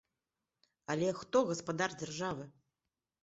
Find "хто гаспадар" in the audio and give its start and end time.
1.19-1.91